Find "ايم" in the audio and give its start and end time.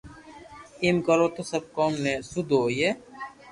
0.83-0.95